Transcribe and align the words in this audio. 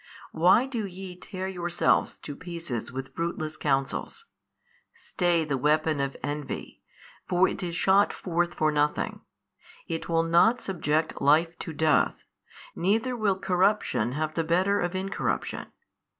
Why 0.31 0.65
do 0.65 0.87
ye 0.87 1.15
tear 1.15 1.47
yourselves 1.47 2.17
to 2.23 2.35
pieces 2.35 2.91
with 2.91 3.13
fruitless 3.13 3.55
counsels? 3.55 4.25
stay 4.95 5.45
the 5.45 5.59
weapon 5.59 5.99
of 5.99 6.17
envy, 6.23 6.81
for 7.29 7.47
it 7.47 7.61
is 7.61 7.75
shot 7.75 8.11
forth 8.11 8.55
for 8.55 8.71
nothing: 8.71 9.21
it 9.85 10.09
will 10.09 10.23
not 10.23 10.59
subject 10.59 11.21
Life 11.21 11.55
to 11.59 11.71
death, 11.71 12.23
neither 12.75 13.15
will 13.15 13.37
corruption 13.37 14.13
have 14.13 14.33
the 14.33 14.43
better 14.43 14.79
of 14.81 14.95
incorruption. 14.95 15.67